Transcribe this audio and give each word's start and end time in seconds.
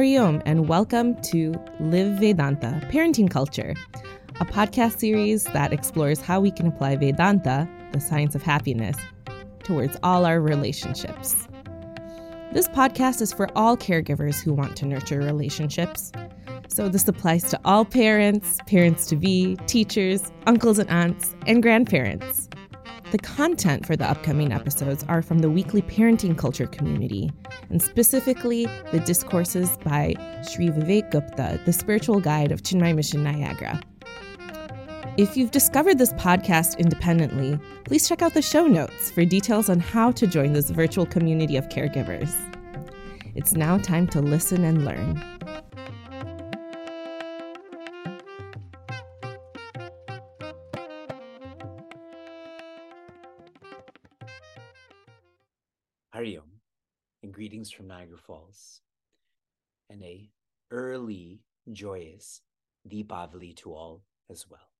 Hariom, 0.00 0.40
and 0.46 0.66
welcome 0.66 1.14
to 1.24 1.52
Live 1.78 2.18
Vedanta 2.18 2.80
Parenting 2.90 3.30
Culture, 3.30 3.74
a 4.40 4.46
podcast 4.46 4.98
series 4.98 5.44
that 5.44 5.74
explores 5.74 6.22
how 6.22 6.40
we 6.40 6.50
can 6.50 6.68
apply 6.68 6.96
Vedanta, 6.96 7.68
the 7.92 8.00
science 8.00 8.34
of 8.34 8.42
happiness, 8.42 8.96
towards 9.62 9.98
all 10.02 10.24
our 10.24 10.40
relationships. 10.40 11.46
This 12.50 12.66
podcast 12.68 13.20
is 13.20 13.30
for 13.34 13.50
all 13.54 13.76
caregivers 13.76 14.42
who 14.42 14.54
want 14.54 14.74
to 14.78 14.86
nurture 14.86 15.18
relationships. 15.18 16.12
So, 16.68 16.88
this 16.88 17.06
applies 17.06 17.44
to 17.50 17.60
all 17.66 17.84
parents, 17.84 18.56
parents 18.66 19.04
to 19.08 19.16
be, 19.16 19.56
teachers, 19.66 20.32
uncles 20.46 20.78
and 20.78 20.88
aunts, 20.88 21.36
and 21.46 21.62
grandparents. 21.62 22.48
The 23.10 23.18
content 23.18 23.86
for 23.86 23.96
the 23.96 24.08
upcoming 24.08 24.52
episodes 24.52 25.04
are 25.08 25.20
from 25.20 25.40
the 25.40 25.50
weekly 25.50 25.82
parenting 25.82 26.38
culture 26.38 26.68
community, 26.68 27.32
and 27.68 27.82
specifically 27.82 28.66
the 28.92 29.00
discourses 29.00 29.76
by 29.78 30.14
Sri 30.48 30.68
Vivek 30.68 31.10
Gupta, 31.10 31.60
the 31.64 31.72
spiritual 31.72 32.20
guide 32.20 32.52
of 32.52 32.62
Chinmaya 32.62 32.94
Mission 32.94 33.24
Niagara. 33.24 33.82
If 35.16 35.36
you've 35.36 35.50
discovered 35.50 35.98
this 35.98 36.12
podcast 36.12 36.78
independently, 36.78 37.58
please 37.84 38.08
check 38.08 38.22
out 38.22 38.32
the 38.32 38.42
show 38.42 38.68
notes 38.68 39.10
for 39.10 39.24
details 39.24 39.68
on 39.68 39.80
how 39.80 40.12
to 40.12 40.28
join 40.28 40.52
this 40.52 40.70
virtual 40.70 41.04
community 41.04 41.56
of 41.56 41.68
caregivers. 41.68 42.32
It's 43.34 43.54
now 43.54 43.78
time 43.78 44.06
to 44.08 44.20
listen 44.20 44.62
and 44.62 44.84
learn. 44.84 45.20
Greetings 57.60 57.76
from 57.76 57.88
Niagara 57.88 58.16
Falls 58.16 58.80
and 59.90 60.02
a 60.02 60.30
early 60.70 61.40
joyous 61.70 62.40
Deepavali 62.88 63.54
to 63.56 63.74
all 63.74 64.02
as 64.30 64.46
well. 64.48 64.70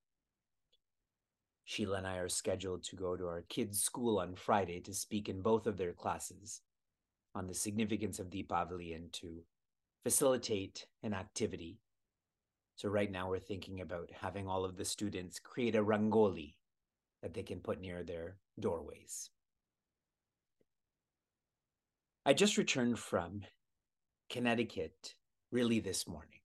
Sheila 1.63 1.97
and 1.97 2.07
I 2.07 2.17
are 2.17 2.27
scheduled 2.27 2.83
to 2.85 2.95
go 2.95 3.15
to 3.15 3.27
our 3.27 3.43
kids' 3.49 3.83
school 3.83 4.17
on 4.17 4.33
Friday 4.33 4.79
to 4.79 4.95
speak 4.95 5.29
in 5.29 5.43
both 5.43 5.67
of 5.67 5.77
their 5.77 5.93
classes 5.93 6.61
on 7.35 7.45
the 7.45 7.53
significance 7.53 8.17
of 8.17 8.31
Deepavali 8.31 8.95
and 8.95 9.13
to 9.13 9.43
facilitate 10.03 10.87
an 11.03 11.13
activity. 11.13 11.77
So, 12.77 12.89
right 12.89 13.11
now, 13.11 13.29
we're 13.29 13.39
thinking 13.39 13.81
about 13.81 14.09
having 14.11 14.47
all 14.47 14.65
of 14.65 14.75
the 14.75 14.85
students 14.85 15.37
create 15.37 15.75
a 15.75 15.83
rangoli 15.83 16.55
that 17.21 17.35
they 17.35 17.43
can 17.43 17.59
put 17.59 17.79
near 17.79 18.01
their 18.01 18.37
doorways. 18.59 19.29
I 22.23 22.33
just 22.33 22.55
returned 22.55 22.99
from 22.99 23.41
Connecticut 24.29 25.15
really 25.51 25.79
this 25.79 26.07
morning. 26.07 26.39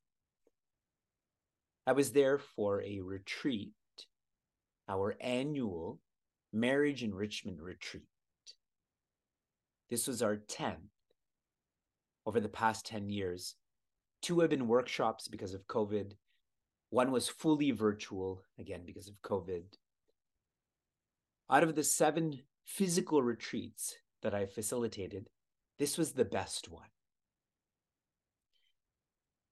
I 1.87 1.93
was 1.93 2.13
there 2.13 2.39
for 2.39 2.83
a 2.83 3.01
retreat, 3.01 3.75
our 4.89 5.17
annual 5.21 6.01
marriage 6.51 7.03
enrichment 7.03 7.61
retreat. 7.61 8.05
This 9.91 10.07
was 10.07 10.23
our 10.23 10.37
10th 10.37 10.89
over 12.25 12.41
the 12.41 12.49
past 12.49 12.87
10 12.87 13.11
years. 13.11 13.57
Two 14.23 14.41
have 14.41 14.49
been 14.49 14.69
workshops 14.69 15.29
because 15.29 15.53
of 15.53 15.67
COVID. 15.67 16.13
One 16.89 17.11
was 17.11 17.29
fully 17.29 17.71
virtual, 17.71 18.43
again, 18.59 18.85
because 18.87 19.09
of 19.09 19.21
COVID. 19.21 19.65
Out 21.51 21.63
of 21.63 21.75
the 21.75 21.85
seven 21.85 22.41
physical 22.65 23.23
retreats 23.23 23.95
that 24.23 24.35
I 24.35 24.47
facilitated, 24.47 25.29
this 25.79 25.99
was 25.99 26.13
the 26.13 26.25
best 26.25 26.71
one. 26.71 26.89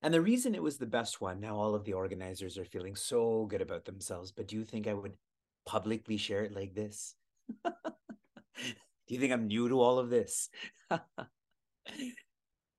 And 0.03 0.13
the 0.13 0.21
reason 0.21 0.55
it 0.55 0.63
was 0.63 0.77
the 0.77 0.87
best 0.87 1.21
one, 1.21 1.41
now 1.41 1.57
all 1.57 1.75
of 1.75 1.85
the 1.85 1.95
organizers 1.95 2.59
are 2.59 2.65
feeling 2.65 2.95
so 2.95 3.47
good 3.47 3.63
about 3.63 3.87
themselves, 3.87 4.33
but 4.33 4.47
do 4.47 4.57
you 4.57 4.65
think 4.65 4.87
I 4.87 4.93
would 4.93 5.15
publicly 5.65 6.19
share 6.19 6.45
it 6.45 6.55
like 6.55 6.75
this? 6.75 7.15
do 7.65 7.71
you 9.09 9.19
think 9.19 9.33
I'm 9.33 9.47
new 9.47 9.69
to 9.69 9.81
all 9.81 9.99
of 9.99 10.11
this? 10.11 10.51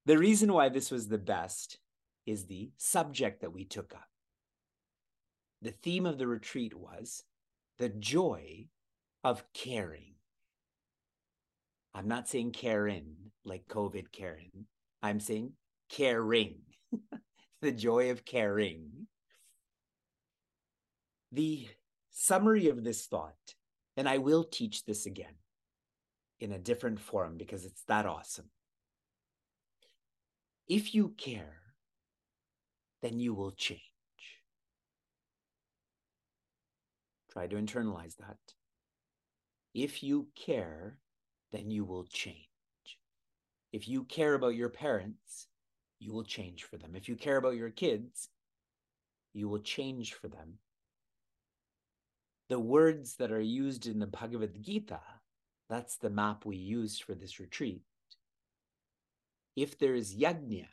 the 0.05 0.17
reason 0.17 0.53
why 0.53 0.69
this 0.69 0.91
was 0.91 1.07
the 1.07 1.17
best 1.17 1.79
is 2.27 2.45
the 2.45 2.71
subject 2.77 3.41
that 3.41 3.53
we 3.53 3.65
took 3.65 3.93
up. 3.95 4.09
The 5.61 5.71
theme 5.71 6.05
of 6.05 6.19
the 6.19 6.27
retreat 6.27 6.75
was 6.75 7.23
the 7.79 7.89
joy 7.89 8.67
of 9.23 9.43
caring. 9.53 10.13
I'm 11.93 12.07
not 12.07 12.27
saying 12.27 12.51
Karen 12.51 13.24
like 13.45 13.67
COVID 13.67 14.11
Karen. 14.11 14.65
I'm 15.01 15.19
saying 15.19 15.53
caring, 15.89 16.55
the 17.61 17.71
joy 17.71 18.11
of 18.11 18.25
caring. 18.25 19.07
The 21.31 21.67
summary 22.11 22.69
of 22.69 22.83
this 22.83 23.05
thought, 23.07 23.33
and 23.97 24.07
I 24.07 24.17
will 24.17 24.43
teach 24.43 24.83
this 24.85 25.05
again 25.05 25.35
in 26.39 26.51
a 26.51 26.59
different 26.59 26.99
form 26.99 27.37
because 27.37 27.65
it's 27.65 27.83
that 27.87 28.05
awesome. 28.05 28.49
If 30.67 30.95
you 30.95 31.09
care, 31.17 31.61
then 33.01 33.19
you 33.19 33.33
will 33.33 33.51
change. 33.51 33.81
Try 37.31 37.47
to 37.47 37.55
internalize 37.55 38.15
that. 38.17 38.37
If 39.73 40.01
you 40.01 40.27
care, 40.35 40.97
then 41.51 41.69
you 41.69 41.83
will 41.83 42.05
change. 42.05 42.47
If 43.75 43.89
you 43.89 44.05
care 44.05 44.35
about 44.35 44.55
your 44.55 44.69
parents, 44.69 45.47
you 45.99 46.13
will 46.13 46.23
change 46.23 46.63
for 46.63 46.77
them. 46.77 46.95
If 46.95 47.09
you 47.09 47.17
care 47.17 47.35
about 47.35 47.57
your 47.57 47.71
kids, 47.71 48.29
you 49.33 49.49
will 49.49 49.59
change 49.59 50.13
for 50.13 50.29
them. 50.29 50.59
The 52.47 52.57
words 52.57 53.17
that 53.17 53.33
are 53.33 53.41
used 53.41 53.85
in 53.85 53.99
the 53.99 54.07
Bhagavad 54.07 54.63
Gita, 54.63 55.01
that's 55.69 55.97
the 55.97 56.09
map 56.09 56.45
we 56.45 56.55
used 56.55 57.03
for 57.03 57.15
this 57.15 57.37
retreat. 57.37 57.81
If 59.57 59.77
there 59.77 59.93
is 59.93 60.15
yajna, 60.15 60.67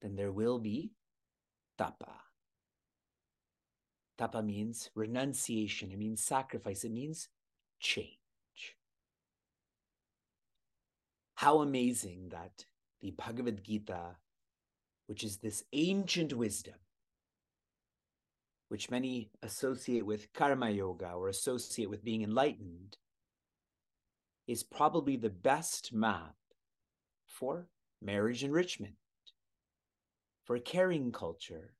then 0.00 0.14
there 0.14 0.30
will 0.30 0.60
be 0.60 0.92
tapa. 1.76 2.20
Tapa 4.16 4.44
means 4.44 4.90
renunciation, 4.94 5.90
it 5.90 5.98
means 5.98 6.22
sacrifice, 6.22 6.84
it 6.84 6.92
means 6.92 7.30
change. 7.80 8.15
How 11.36 11.60
amazing 11.60 12.30
that 12.30 12.64
the 13.02 13.10
Bhagavad 13.10 13.62
Gita, 13.62 14.16
which 15.06 15.22
is 15.22 15.36
this 15.36 15.64
ancient 15.74 16.32
wisdom, 16.32 16.76
which 18.68 18.90
many 18.90 19.30
associate 19.42 20.06
with 20.06 20.32
karma 20.32 20.70
yoga 20.70 21.12
or 21.12 21.28
associate 21.28 21.90
with 21.90 22.02
being 22.02 22.22
enlightened, 22.22 22.96
is 24.48 24.62
probably 24.62 25.16
the 25.16 25.28
best 25.28 25.92
map 25.92 26.36
for 27.26 27.68
marriage 28.00 28.42
enrichment, 28.42 28.94
for 30.42 30.58
caring 30.58 31.12
culture. 31.12 31.74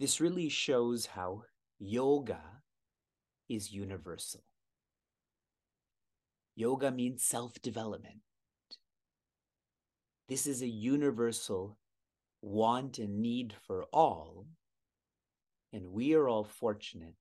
This 0.00 0.20
really 0.20 0.48
shows 0.48 1.06
how 1.06 1.44
yoga 1.78 2.40
is 3.48 3.70
universal. 3.70 4.42
Yoga 6.56 6.90
means 6.90 7.22
self 7.22 7.60
development. 7.62 8.20
This 10.28 10.46
is 10.46 10.62
a 10.62 10.68
universal 10.68 11.76
want 12.42 12.98
and 12.98 13.20
need 13.20 13.54
for 13.66 13.84
all. 13.92 14.46
And 15.72 15.92
we 15.92 16.14
are 16.14 16.28
all 16.28 16.44
fortunate 16.44 17.14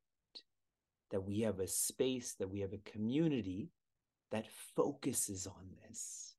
that 1.11 1.23
we 1.23 1.41
have 1.41 1.59
a 1.59 1.67
space, 1.67 2.35
that 2.39 2.49
we 2.49 2.61
have 2.61 2.73
a 2.73 2.89
community 2.91 3.69
that 4.31 4.45
focuses 4.75 5.47
on 5.47 5.69
this. 5.87 6.35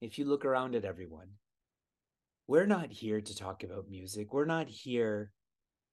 If 0.00 0.18
you 0.18 0.26
look 0.26 0.44
around 0.44 0.74
at 0.74 0.84
everyone, 0.84 1.28
we're 2.46 2.66
not 2.66 2.92
here 2.92 3.20
to 3.20 3.36
talk 3.36 3.64
about 3.64 3.88
music. 3.88 4.32
We're 4.32 4.44
not 4.44 4.68
here 4.68 5.32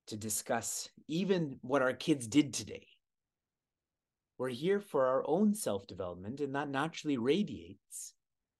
to 0.07 0.17
discuss 0.17 0.89
even 1.07 1.57
what 1.61 1.81
our 1.81 1.93
kids 1.93 2.27
did 2.27 2.53
today. 2.53 2.85
We're 4.43 4.49
here 4.49 4.81
for 4.81 5.05
our 5.05 5.23
own 5.25 5.55
self 5.55 5.87
development, 5.87 6.41
and 6.41 6.53
that 6.53 6.67
naturally 6.67 7.15
radiates 7.15 8.13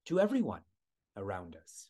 to 0.05 0.17
everyone 0.17 0.61
around 1.17 1.57
us. 1.57 1.89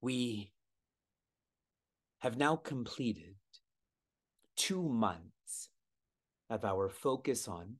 We 0.00 0.52
have 2.20 2.38
now 2.38 2.56
completed 2.56 3.34
two 4.56 4.88
months 4.88 5.68
of 6.48 6.64
our 6.64 6.88
focus 6.88 7.46
on 7.46 7.74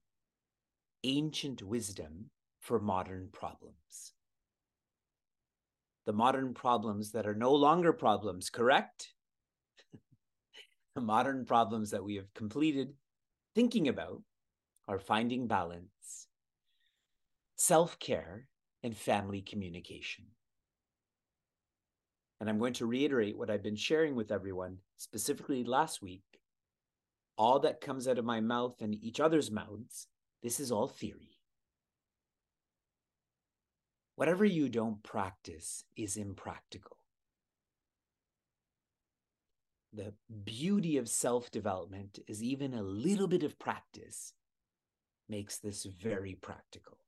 ancient 1.04 1.62
wisdom 1.62 2.26
for 2.60 2.80
modern 2.80 3.30
problems. 3.32 4.12
The 6.04 6.12
modern 6.12 6.52
problems 6.52 7.12
that 7.12 7.26
are 7.26 7.34
no 7.34 7.54
longer 7.54 7.94
problems, 7.94 8.50
correct? 8.50 9.14
The 10.94 11.00
modern 11.00 11.44
problems 11.44 11.90
that 11.90 12.04
we 12.04 12.16
have 12.16 12.32
completed 12.34 12.92
thinking 13.54 13.88
about 13.88 14.22
are 14.88 14.98
finding 14.98 15.46
balance, 15.46 16.26
self 17.56 17.98
care, 17.98 18.48
and 18.82 18.96
family 18.96 19.40
communication. 19.40 20.24
And 22.40 22.50
I'm 22.50 22.58
going 22.58 22.72
to 22.74 22.86
reiterate 22.86 23.38
what 23.38 23.50
I've 23.50 23.62
been 23.62 23.76
sharing 23.76 24.16
with 24.16 24.32
everyone, 24.32 24.78
specifically 24.96 25.62
last 25.64 26.02
week. 26.02 26.24
All 27.38 27.60
that 27.60 27.80
comes 27.80 28.08
out 28.08 28.18
of 28.18 28.24
my 28.24 28.40
mouth 28.40 28.82
and 28.82 28.94
each 29.02 29.20
other's 29.20 29.50
mouths, 29.50 30.08
this 30.42 30.58
is 30.58 30.72
all 30.72 30.88
theory. 30.88 31.38
Whatever 34.16 34.44
you 34.44 34.68
don't 34.68 35.02
practice 35.02 35.84
is 35.96 36.16
impractical. 36.16 37.01
The 39.92 40.14
beauty 40.44 40.96
of 40.96 41.08
self 41.08 41.50
development 41.50 42.18
is 42.26 42.42
even 42.42 42.72
a 42.72 42.82
little 42.82 43.26
bit 43.28 43.42
of 43.42 43.58
practice 43.58 44.32
makes 45.28 45.58
this 45.58 45.84
very 45.84 46.34
practical. 46.34 46.98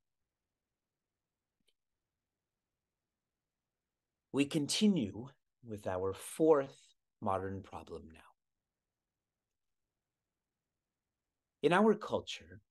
We 4.31 4.45
continue 4.45 5.29
with 5.67 5.87
our 5.87 6.13
fourth 6.13 6.77
modern 7.21 7.61
problem 7.63 8.03
now. 8.13 8.19
In 11.63 11.73
our 11.73 11.95
culture, 11.95 12.61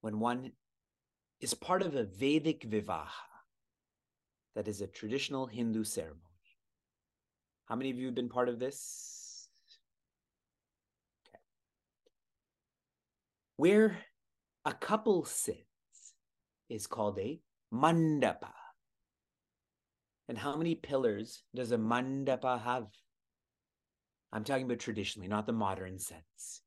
when 0.00 0.20
one 0.20 0.52
is 1.40 1.52
part 1.52 1.82
of 1.82 1.96
a 1.96 2.04
Vedic 2.04 2.62
Vivaha, 2.62 3.08
that 4.54 4.68
is 4.68 4.80
a 4.80 4.86
traditional 4.86 5.46
Hindu 5.46 5.84
ceremony. 5.84 6.20
How 7.66 7.76
many 7.76 7.90
of 7.90 7.98
you 7.98 8.06
have 8.06 8.14
been 8.14 8.28
part 8.28 8.48
of 8.48 8.58
this? 8.58 9.19
Where 13.60 13.98
a 14.64 14.72
couple 14.72 15.26
sits 15.26 16.14
is 16.70 16.86
called 16.86 17.18
a 17.18 17.42
mandapa. 17.70 18.54
And 20.30 20.38
how 20.38 20.56
many 20.56 20.74
pillars 20.74 21.42
does 21.54 21.70
a 21.70 21.76
mandapa 21.76 22.58
have? 22.62 22.86
I'm 24.32 24.44
talking 24.44 24.64
about 24.64 24.78
traditionally, 24.78 25.28
not 25.28 25.44
the 25.44 25.52
modern 25.52 25.98
sense, 25.98 26.62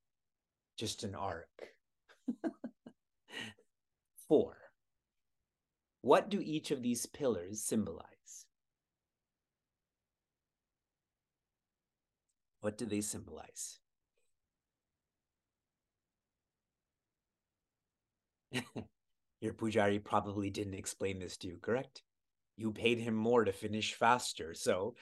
just 0.77 1.03
an 1.03 1.15
arc. 1.15 1.73
Four. 4.27 4.55
What 6.01 6.29
do 6.29 6.39
each 6.39 6.69
of 6.69 6.83
these 6.83 7.07
pillars 7.07 7.63
symbolize? 7.63 8.45
What 12.61 12.77
do 12.77 12.85
they 12.85 13.01
symbolize? 13.01 13.79
Your 19.41 19.53
pujari 19.53 20.03
probably 20.03 20.49
didn't 20.49 20.75
explain 20.75 21.19
this 21.19 21.37
to 21.37 21.47
you, 21.47 21.57
correct? 21.61 22.01
You 22.55 22.71
paid 22.71 22.99
him 22.99 23.15
more 23.15 23.43
to 23.43 23.51
finish 23.51 23.93
faster. 23.93 24.53
So 24.53 24.95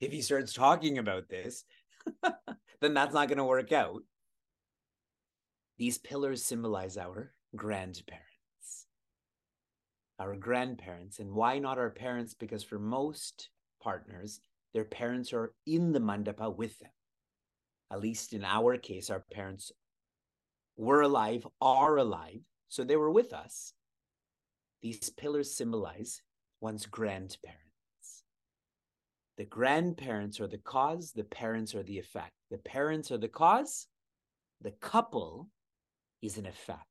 if 0.00 0.10
he 0.10 0.22
starts 0.22 0.52
talking 0.52 0.98
about 0.98 1.28
this, 1.28 1.64
then 2.80 2.94
that's 2.94 3.14
not 3.14 3.28
going 3.28 3.38
to 3.38 3.44
work 3.44 3.72
out. 3.72 4.02
These 5.78 5.98
pillars 5.98 6.44
symbolize 6.44 6.96
our 6.96 7.32
grandparents. 7.54 8.86
Our 10.18 10.36
grandparents. 10.36 11.18
And 11.18 11.32
why 11.32 11.58
not 11.58 11.78
our 11.78 11.90
parents? 11.90 12.34
Because 12.34 12.62
for 12.62 12.78
most 12.78 13.48
partners, 13.82 14.40
their 14.72 14.84
parents 14.84 15.32
are 15.32 15.52
in 15.66 15.92
the 15.92 16.00
mandapa 16.00 16.54
with 16.54 16.78
them. 16.78 16.90
At 17.92 18.00
least 18.00 18.32
in 18.32 18.44
our 18.44 18.76
case, 18.76 19.10
our 19.10 19.24
parents 19.32 19.72
were 20.76 21.02
alive, 21.02 21.46
are 21.60 21.96
alive, 21.96 22.40
so 22.74 22.82
they 22.82 22.96
were 22.96 23.10
with 23.10 23.32
us. 23.32 23.72
These 24.82 25.10
pillars 25.10 25.54
symbolize 25.54 26.20
one's 26.60 26.86
grandparents. 26.86 28.24
The 29.38 29.44
grandparents 29.44 30.40
are 30.40 30.48
the 30.48 30.58
cause, 30.58 31.12
the 31.12 31.22
parents 31.22 31.72
are 31.76 31.84
the 31.84 32.00
effect. 32.00 32.32
The 32.50 32.58
parents 32.58 33.12
are 33.12 33.18
the 33.18 33.28
cause, 33.28 33.86
the 34.60 34.72
couple 34.72 35.48
is 36.20 36.36
an 36.36 36.46
effect. 36.46 36.82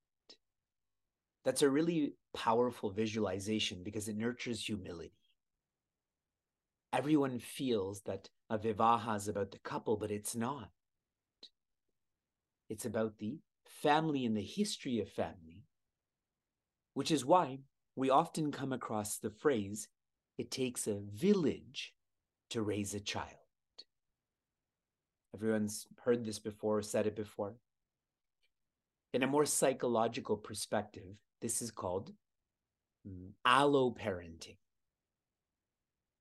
That's 1.43 1.63
a 1.63 1.69
really 1.69 2.13
powerful 2.33 2.89
visualization 2.91 3.83
because 3.83 4.07
it 4.07 4.15
nurtures 4.15 4.65
humility. 4.65 5.11
Everyone 6.93 7.39
feels 7.39 8.03
that 8.03 8.29
a 8.49 8.57
vivaha 8.57 9.17
is 9.17 9.27
about 9.27 9.51
the 9.51 9.59
couple, 9.59 9.97
but 9.97 10.11
it's 10.11 10.33
not. 10.33 10.69
It's 12.69 12.85
about 12.85 13.17
the 13.17 13.39
family 13.81 14.25
and 14.25 14.37
the 14.37 14.41
history 14.41 14.99
of 14.99 15.09
family, 15.09 15.63
which 16.93 17.11
is 17.11 17.25
why 17.25 17.59
we 17.95 18.09
often 18.09 18.51
come 18.51 18.73
across 18.73 19.17
the 19.17 19.29
phrase, 19.29 19.87
it 20.37 20.51
takes 20.51 20.87
a 20.87 21.01
village 21.13 21.93
to 22.49 22.61
raise 22.61 22.93
a 22.93 22.99
child. 22.99 23.27
Everyone's 25.35 25.87
heard 26.03 26.25
this 26.25 26.39
before, 26.39 26.81
said 26.81 27.07
it 27.07 27.15
before. 27.15 27.55
In 29.13 29.23
a 29.23 29.27
more 29.27 29.45
psychological 29.45 30.37
perspective, 30.37 31.15
this 31.41 31.61
is 31.61 31.71
called 31.71 32.11
alloparenting. 33.45 34.57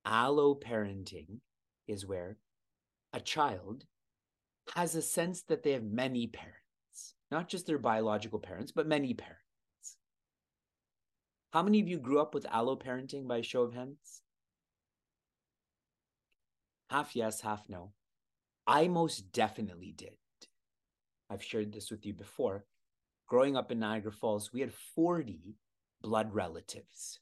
Alloparenting 0.06 1.38
is 1.86 2.06
where 2.06 2.38
a 3.12 3.20
child 3.20 3.84
has 4.74 4.94
a 4.94 5.02
sense 5.02 5.42
that 5.42 5.62
they 5.62 5.72
have 5.72 5.84
many 5.84 6.26
parents, 6.26 7.14
not 7.30 7.48
just 7.48 7.66
their 7.66 7.78
biological 7.78 8.38
parents, 8.38 8.72
but 8.72 8.86
many 8.86 9.14
parents. 9.14 9.41
How 11.52 11.62
many 11.62 11.80
of 11.80 11.88
you 11.88 11.98
grew 11.98 12.18
up 12.18 12.32
with 12.32 12.46
allo 12.50 12.76
parenting 12.76 13.28
by 13.28 13.42
show 13.42 13.62
of 13.62 13.74
hands? 13.74 14.22
Half 16.88 17.14
yes, 17.14 17.42
half 17.42 17.68
no. 17.68 17.92
I 18.66 18.88
most 18.88 19.32
definitely 19.32 19.92
did. 19.94 20.16
I've 21.28 21.42
shared 21.42 21.72
this 21.72 21.90
with 21.90 22.06
you 22.06 22.14
before. 22.14 22.64
Growing 23.26 23.56
up 23.56 23.70
in 23.70 23.78
Niagara 23.78 24.12
Falls, 24.12 24.50
we 24.52 24.60
had 24.60 24.72
40 24.94 25.56
blood 26.00 26.34
relatives. 26.34 27.20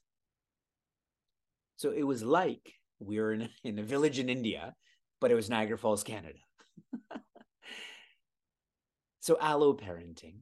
So 1.75 1.91
it 1.91 2.03
was 2.03 2.23
like 2.23 2.75
we 2.99 3.19
were 3.19 3.33
in, 3.33 3.49
in 3.65 3.79
a 3.79 3.83
village 3.83 4.17
in 4.17 4.29
India, 4.29 4.75
but 5.19 5.31
it 5.31 5.35
was 5.35 5.49
Niagara 5.49 5.77
Falls, 5.77 6.03
Canada. 6.03 6.39
so 9.19 9.35
alloparenting. 9.35 10.39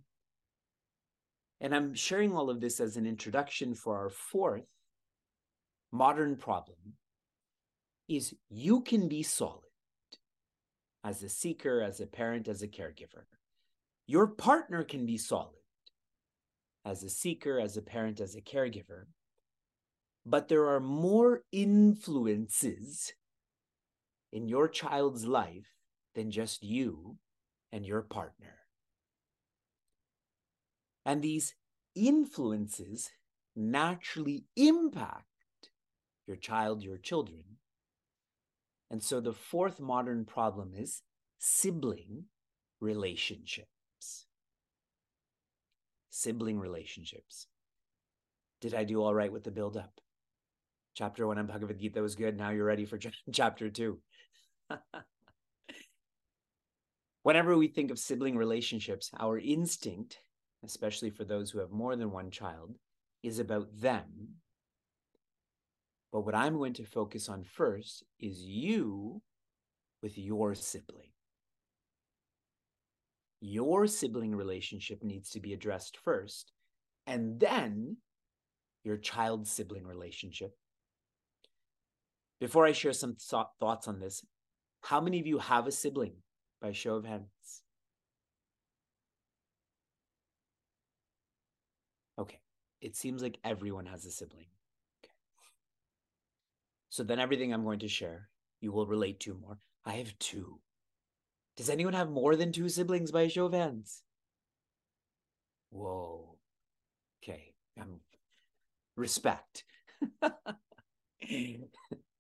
And 1.62 1.76
I'm 1.76 1.94
sharing 1.94 2.34
all 2.34 2.50
of 2.50 2.62
this 2.62 2.80
as 2.80 2.96
an 2.96 3.06
introduction 3.06 3.74
for 3.76 3.98
our 3.98 4.10
fourth 4.10 4.66
modern 5.92 6.36
problem 6.36 6.78
is 8.08 8.34
you 8.50 8.82
can 8.82 9.08
be 9.08 9.24
solid 9.24 9.64
as 11.04 11.24
a 11.24 11.30
seeker, 11.30 11.82
as 11.82 12.00
a 12.00 12.08
parent, 12.08 12.48
as 12.48 12.62
a 12.62 12.68
caregiver. 12.68 13.26
Your 14.08 14.28
partner 14.28 14.84
can 14.84 15.06
be 15.06 15.18
solid 15.18 15.56
as 16.86 17.04
a 17.04 17.10
seeker, 17.10 17.60
as 17.60 17.78
a 17.78 17.82
parent, 17.82 18.20
as 18.20 18.36
a 18.36 18.42
caregiver. 18.42 19.06
But 20.26 20.48
there 20.48 20.68
are 20.68 20.80
more 20.80 21.44
influences 21.52 23.14
in 24.32 24.48
your 24.48 24.68
child's 24.68 25.26
life 25.26 25.68
than 26.16 26.32
just 26.32 26.64
you 26.64 27.18
and 27.72 27.86
your 27.86 28.02
partner. 28.02 28.59
And 31.10 31.24
these 31.24 31.56
influences 31.96 33.10
naturally 33.56 34.46
impact 34.56 35.26
your 36.28 36.38
child, 36.38 36.84
your 36.84 37.00
children. 37.00 37.44
And 38.92 39.02
so 39.02 39.20
the 39.20 39.34
fourth 39.34 39.80
modern 39.80 40.24
problem 40.24 40.74
is 40.78 41.02
sibling 41.40 42.26
relationships. 42.80 44.28
Sibling 46.12 46.60
relationships. 46.60 47.48
Did 48.62 48.76
I 48.76 48.84
do 48.84 49.02
all 49.02 49.16
right 49.16 49.34
with 49.34 49.46
the 49.46 49.50
build 49.50 49.78
up? 49.78 50.00
Chapter 50.94 51.26
one 51.26 51.40
on 51.40 51.48
Bhagavad 51.48 51.80
Gita 51.80 52.04
was 52.04 52.14
good. 52.14 52.38
Now 52.38 52.52
you're 52.52 52.66
ready 52.66 52.86
for 52.86 53.00
chapter 53.34 53.72
two. 53.72 53.98
Whenever 57.24 57.58
we 57.58 57.68
think 57.68 57.90
of 57.90 57.98
sibling 57.98 58.38
relationships, 58.38 59.10
our 59.20 59.40
instinct, 59.40 60.20
especially 60.64 61.10
for 61.10 61.24
those 61.24 61.52
who 61.52 61.60
have 61.60 61.72
more 61.72 61.96
than 61.96 62.12
one 62.12 62.32
child, 62.32 62.76
is 63.24 63.40
about 63.40 63.68
them 63.80 64.40
but 66.12 66.22
what 66.22 66.36
I'm 66.36 66.58
going 66.58 66.74
to 66.74 66.86
focus 66.86 67.30
on 67.30 67.44
first 67.44 68.04
is 68.20 68.42
you 68.42 69.22
with 70.02 70.18
your 70.18 70.56
sibling. 70.56 71.12
Your 73.42 73.88
sibling 73.88 74.36
relationship 74.36 75.04
needs 75.04 75.30
to 75.32 75.40
be 75.40 75.54
addressed 75.54 75.98
first, 75.98 76.52
and 77.06 77.40
then 77.40 77.98
your 78.84 78.98
child 78.98 79.48
sibling 79.48 79.86
relationship. 79.86 80.58
Before 82.40 82.66
I 82.66 82.72
share 82.72 82.94
some 82.94 83.16
th- 83.16 83.46
thoughts 83.60 83.88
on 83.88 84.00
this, 84.00 84.26
how 84.82 85.00
many 85.00 85.20
of 85.20 85.28
you 85.28 85.38
have 85.38 85.68
a 85.68 85.72
sibling 85.72 86.16
by 86.62 86.72
show 86.72 86.96
of 86.96 87.06
hands? 87.06 87.28
Okay. 92.18 92.40
It 92.82 92.96
seems 92.96 93.22
like 93.22 93.40
everyone 93.44 93.86
has 93.86 94.06
a 94.06 94.12
sibling. 94.12 94.48
Okay. 95.04 95.14
So 96.90 97.04
then 97.04 97.20
everything 97.20 97.54
I'm 97.54 97.64
going 97.64 97.80
to 97.80 97.88
share, 97.88 98.30
you 98.62 98.72
will 98.72 98.88
relate 98.88 99.20
to 99.22 99.34
more. 99.34 99.60
I 99.86 99.94
have 99.94 100.18
two. 100.20 100.60
Does 101.58 101.70
anyone 101.70 101.94
have 101.94 102.10
more 102.10 102.36
than 102.36 102.52
two 102.52 102.70
siblings 102.70 103.12
by 103.12 103.28
show 103.28 103.46
of 103.46 103.54
hands? 103.54 104.04
Whoa. 105.72 106.38
Okay. 107.22 107.54
Um, 107.80 108.00
respect. 108.96 109.64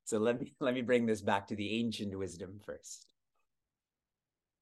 so 0.04 0.18
let 0.18 0.40
me 0.40 0.54
let 0.60 0.74
me 0.74 0.82
bring 0.82 1.06
this 1.06 1.22
back 1.22 1.48
to 1.48 1.56
the 1.56 1.80
ancient 1.80 2.18
wisdom 2.18 2.60
first. 2.66 3.06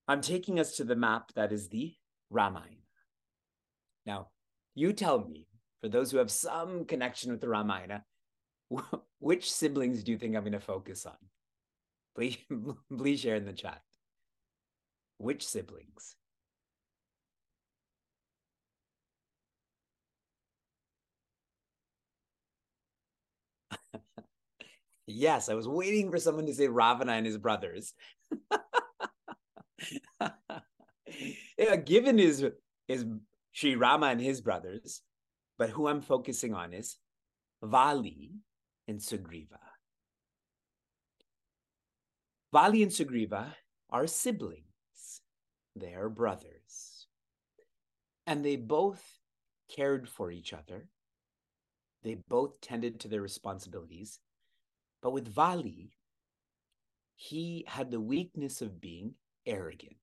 I'm 0.08 0.22
taking 0.22 0.60
us 0.60 0.78
to 0.78 0.84
the 0.84 0.96
map 0.96 1.34
that 1.36 1.52
is 1.52 1.68
the 1.70 1.96
Ramayana. 2.30 2.76
Now, 4.06 4.30
you 4.74 4.94
tell 4.94 5.28
me, 5.28 5.48
for 5.82 5.90
those 5.90 6.12
who 6.12 6.18
have 6.18 6.32
some 6.32 6.86
connection 6.86 7.32
with 7.32 7.42
the 7.42 7.50
Ramayana, 7.50 8.04
which 9.20 9.52
siblings 9.52 10.04
do 10.04 10.12
you 10.12 10.18
think 10.18 10.36
I'm 10.36 10.44
going 10.44 10.54
to 10.54 10.60
focus 10.60 11.06
on? 11.06 11.18
Please, 12.16 12.38
please 12.98 13.20
share 13.20 13.36
in 13.36 13.46
the 13.46 13.54
chat. 13.54 13.82
Which 15.18 15.48
siblings? 15.48 16.16
yes, 25.08 25.50
I 25.50 25.54
was 25.54 25.68
waiting 25.68 26.12
for 26.12 26.20
someone 26.20 26.46
to 26.46 26.54
say 26.54 26.68
Ravana 26.68 27.14
and 27.14 27.26
his 27.26 27.38
brothers. 27.38 27.94
yeah, 31.58 31.76
given 31.78 32.18
his 32.18 32.46
his 32.88 33.06
Sri 33.52 33.76
Rama 33.76 34.08
and 34.08 34.22
his 34.22 34.42
brothers, 34.42 35.02
but 35.58 35.70
who 35.70 35.88
I'm 35.88 36.02
focusing 36.02 36.54
on 36.54 36.74
is 36.74 36.98
Vali 37.62 38.32
and 38.88 39.00
Sugriva. 39.00 39.60
Vali 42.54 42.84
and 42.84 42.92
Sugriva 42.92 43.54
are 43.90 44.08
siblings. 44.08 44.64
They 45.76 45.94
are 45.94 46.10
brothers. 46.10 47.08
And 48.26 48.44
they 48.44 48.56
both 48.56 49.04
cared 49.74 50.08
for 50.08 50.32
each 50.32 50.54
other. 50.54 50.88
They 52.04 52.16
both 52.28 52.62
tended 52.62 53.00
to 53.02 53.08
their 53.08 53.22
responsibilities. 53.22 54.20
But 55.02 55.12
with 55.12 55.28
Vali, 55.28 55.92
he 57.16 57.66
had 57.68 57.92
the 57.92 58.00
weakness 58.00 58.62
of 58.62 58.80
being 58.80 59.16
arrogant. 59.46 59.98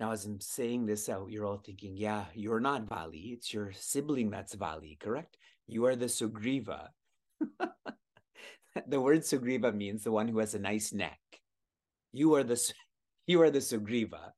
Now, 0.00 0.12
as 0.12 0.24
I'm 0.24 0.40
saying 0.40 0.86
this 0.86 1.08
out, 1.08 1.30
you're 1.30 1.44
all 1.44 1.58
thinking, 1.58 1.96
yeah, 1.96 2.26
you're 2.34 2.60
not 2.60 2.88
Vali. 2.88 3.32
It's 3.32 3.52
your 3.52 3.72
sibling 3.72 4.30
that's 4.30 4.54
Vali, 4.54 4.96
correct? 5.00 5.36
You 5.66 5.86
are 5.86 5.96
the 5.96 6.06
Sugriva. 6.06 6.88
the 8.86 9.00
word 9.00 9.20
Sugriva 9.20 9.74
means 9.74 10.04
the 10.04 10.12
one 10.12 10.28
who 10.28 10.38
has 10.38 10.54
a 10.54 10.60
nice 10.60 10.92
neck. 10.92 11.18
You 12.12 12.34
are 12.34 12.44
the 12.44 12.60
you 13.26 13.42
are 13.42 13.50
the 13.50 13.58
Sugriva. 13.58 14.32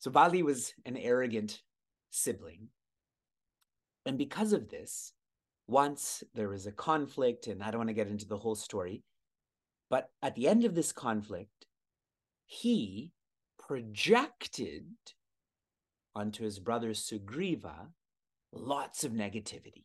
So 0.00 0.10
Vali 0.10 0.42
was 0.42 0.74
an 0.84 0.96
arrogant 0.96 1.62
sibling. 2.10 2.68
And 4.04 4.18
because 4.18 4.52
of 4.52 4.68
this, 4.68 5.12
once 5.66 6.22
there 6.34 6.48
was 6.48 6.66
a 6.66 6.72
conflict, 6.72 7.46
and 7.46 7.62
I 7.62 7.70
don't 7.70 7.78
want 7.78 7.88
to 7.88 7.94
get 7.94 8.08
into 8.08 8.26
the 8.26 8.36
whole 8.36 8.54
story, 8.54 9.02
but 9.88 10.10
at 10.22 10.34
the 10.34 10.48
end 10.48 10.64
of 10.64 10.74
this 10.74 10.92
conflict, 10.92 11.66
he 12.46 13.12
projected 13.66 14.84
onto 16.14 16.44
his 16.44 16.58
brother 16.58 16.90
Sugriva 16.90 17.88
lots 18.52 19.04
of 19.04 19.12
negativity. 19.12 19.84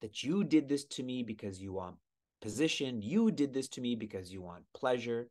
That 0.00 0.22
you 0.22 0.44
did 0.44 0.68
this 0.68 0.84
to 0.86 1.02
me 1.02 1.22
because 1.22 1.60
you 1.60 1.72
want 1.72 1.96
position, 2.42 3.00
you 3.00 3.30
did 3.30 3.54
this 3.54 3.68
to 3.68 3.80
me 3.80 3.94
because 3.94 4.32
you 4.32 4.42
want 4.42 4.64
pleasure. 4.74 5.28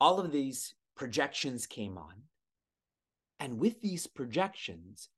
All 0.00 0.20
of 0.20 0.32
these 0.32 0.74
projections 0.94 1.66
came 1.66 1.96
on. 1.96 2.14
And 3.40 3.58
with 3.58 3.80
these 3.80 4.06
projections, 4.06 5.08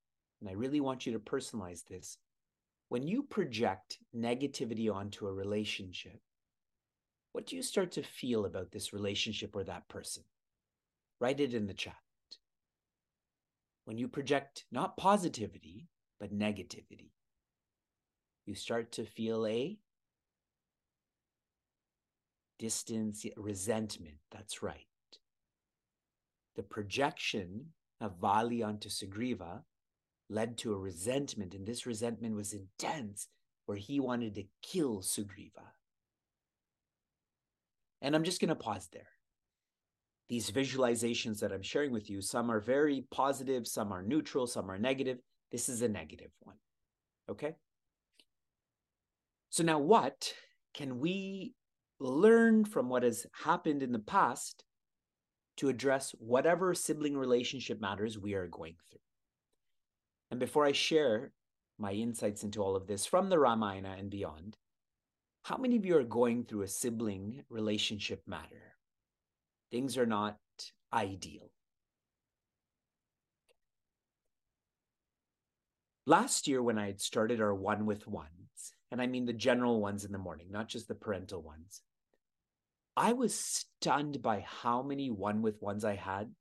and 0.40 0.48
I 0.48 0.52
really 0.52 0.80
want 0.80 1.06
you 1.06 1.12
to 1.12 1.18
personalize 1.18 1.84
this, 1.84 2.18
when 2.88 3.06
you 3.06 3.22
project 3.22 3.98
negativity 4.16 4.92
onto 4.92 5.26
a 5.26 5.32
relationship, 5.32 6.20
what 7.32 7.46
do 7.46 7.56
you 7.56 7.62
start 7.62 7.92
to 7.92 8.02
feel 8.02 8.46
about 8.46 8.70
this 8.70 8.92
relationship 8.92 9.54
or 9.54 9.64
that 9.64 9.88
person? 9.88 10.24
Write 11.20 11.40
it 11.40 11.54
in 11.54 11.66
the 11.66 11.74
chat. 11.74 11.94
When 13.84 13.98
you 13.98 14.08
project 14.08 14.64
not 14.70 14.96
positivity, 14.96 15.88
but 16.20 16.36
negativity, 16.36 17.12
you 18.46 18.54
start 18.54 18.92
to 18.92 19.04
feel 19.04 19.46
a 19.46 19.78
distance, 22.58 23.24
resentment. 23.36 24.16
That's 24.30 24.62
right. 24.62 24.86
The 26.56 26.62
projection 26.62 27.66
of 28.00 28.18
Vali 28.20 28.62
onto 28.62 28.88
Sugriva 28.88 29.62
led 30.28 30.58
to 30.58 30.72
a 30.72 30.78
resentment, 30.78 31.54
and 31.54 31.66
this 31.66 31.86
resentment 31.86 32.34
was 32.34 32.52
intense, 32.52 33.28
where 33.66 33.78
he 33.78 34.00
wanted 34.00 34.34
to 34.34 34.44
kill 34.62 35.00
Sugriva. 35.00 35.72
And 38.02 38.14
I'm 38.14 38.24
just 38.24 38.40
going 38.40 38.48
to 38.48 38.54
pause 38.54 38.88
there. 38.92 39.08
These 40.28 40.50
visualizations 40.50 41.40
that 41.40 41.52
I'm 41.52 41.62
sharing 41.62 41.90
with 41.90 42.10
you, 42.10 42.20
some 42.20 42.50
are 42.50 42.60
very 42.60 43.06
positive, 43.10 43.66
some 43.66 43.92
are 43.92 44.02
neutral, 44.02 44.46
some 44.46 44.70
are 44.70 44.78
negative. 44.78 45.18
This 45.50 45.68
is 45.68 45.80
a 45.80 45.88
negative 45.88 46.30
one. 46.40 46.56
Okay? 47.30 47.54
So, 49.50 49.62
now 49.62 49.78
what 49.78 50.34
can 50.74 51.00
we 51.00 51.54
learn 51.98 52.64
from 52.64 52.90
what 52.90 53.02
has 53.02 53.26
happened 53.32 53.82
in 53.82 53.92
the 53.92 53.98
past 53.98 54.64
to 55.56 55.70
address 55.70 56.14
whatever 56.18 56.74
sibling 56.74 57.16
relationship 57.16 57.80
matters 57.80 58.18
we 58.18 58.34
are 58.34 58.46
going 58.46 58.74
through? 58.90 59.00
And 60.30 60.38
before 60.38 60.66
I 60.66 60.72
share 60.72 61.32
my 61.78 61.92
insights 61.92 62.44
into 62.44 62.62
all 62.62 62.76
of 62.76 62.86
this 62.86 63.06
from 63.06 63.30
the 63.30 63.38
Ramayana 63.38 63.96
and 63.98 64.10
beyond, 64.10 64.58
how 65.44 65.56
many 65.56 65.76
of 65.76 65.86
you 65.86 65.96
are 65.96 66.04
going 66.04 66.44
through 66.44 66.62
a 66.62 66.68
sibling 66.68 67.42
relationship 67.48 68.20
matter? 68.26 68.77
Things 69.70 69.98
are 69.98 70.06
not 70.06 70.38
ideal. 70.92 71.50
Last 76.06 76.48
year, 76.48 76.62
when 76.62 76.78
I 76.78 76.86
had 76.86 77.00
started 77.00 77.40
our 77.40 77.54
one 77.54 77.84
with 77.84 78.06
ones, 78.06 78.30
and 78.90 79.00
I 79.02 79.06
mean 79.06 79.26
the 79.26 79.32
general 79.34 79.80
ones 79.80 80.04
in 80.04 80.12
the 80.12 80.18
morning, 80.18 80.46
not 80.50 80.68
just 80.68 80.88
the 80.88 80.94
parental 80.94 81.42
ones, 81.42 81.82
I 82.96 83.12
was 83.12 83.34
stunned 83.34 84.22
by 84.22 84.40
how 84.40 84.82
many 84.82 85.10
one 85.10 85.42
with 85.42 85.60
ones 85.60 85.84
I 85.84 85.96
had 85.96 86.32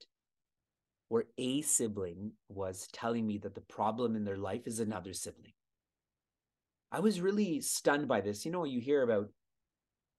where 1.09 1.25
a 1.37 1.61
sibling 1.61 2.31
was 2.49 2.87
telling 2.91 3.25
me 3.25 3.37
that 3.39 3.55
the 3.55 3.61
problem 3.61 4.15
in 4.15 4.25
their 4.25 4.37
life 4.37 4.63
is 4.65 4.79
another 4.79 5.13
sibling. 5.13 5.53
I 6.91 6.99
was 6.99 7.21
really 7.21 7.61
stunned 7.61 8.07
by 8.07 8.21
this. 8.21 8.45
You 8.45 8.51
know, 8.51 8.63
you 8.63 8.79
hear 8.79 9.03
about 9.03 9.29